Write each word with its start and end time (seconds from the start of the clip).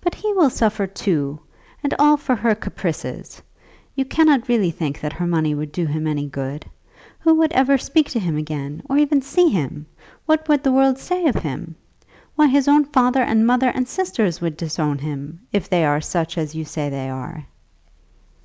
"But 0.00 0.16
he 0.16 0.32
will 0.32 0.50
suffer 0.50 0.88
too, 0.88 1.38
and 1.80 1.94
all 2.00 2.16
for 2.16 2.34
her 2.34 2.52
caprices! 2.56 3.40
You 3.94 4.04
cannot 4.04 4.48
really 4.48 4.72
think 4.72 5.00
that 5.00 5.12
her 5.12 5.26
money 5.28 5.54
would 5.54 5.70
do 5.70 5.86
him 5.86 6.08
any 6.08 6.26
good. 6.26 6.66
Who 7.20 7.32
would 7.36 7.52
ever 7.52 7.78
speak 7.78 8.10
to 8.10 8.18
him 8.18 8.36
again, 8.36 8.82
or 8.90 8.98
even 8.98 9.22
see 9.22 9.48
him? 9.48 9.86
What 10.24 10.48
would 10.48 10.64
the 10.64 10.72
world 10.72 10.98
say 10.98 11.26
of 11.28 11.36
him? 11.36 11.76
Why, 12.34 12.48
his 12.48 12.66
own 12.66 12.86
father 12.86 13.22
and 13.22 13.46
mother 13.46 13.68
and 13.72 13.86
sisters 13.86 14.40
would 14.40 14.56
disown 14.56 14.98
him, 14.98 15.42
if 15.52 15.68
they 15.68 15.84
are 15.84 16.00
such 16.00 16.36
as 16.36 16.56
you 16.56 16.64
say 16.64 16.90
they 16.90 17.08
are." 17.08 17.46